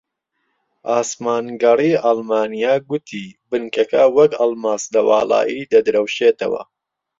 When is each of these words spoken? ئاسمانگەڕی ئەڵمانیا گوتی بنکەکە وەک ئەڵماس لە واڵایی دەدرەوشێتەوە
ئاسمانگەڕی 0.93 1.93
ئەڵمانیا 2.03 2.73
گوتی 2.89 3.23
بنکەکە 3.49 4.03
وەک 4.17 4.31
ئەڵماس 4.39 4.83
لە 4.93 5.01
واڵایی 5.09 5.69
دەدرەوشێتەوە 5.71 6.61